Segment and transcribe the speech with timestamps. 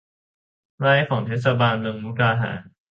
[0.79, 2.71] ไร่ของเทศบาลเมืองมุกดาหาร